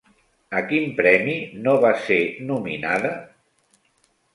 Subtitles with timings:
[0.59, 3.17] A quin premi no va ser nominada?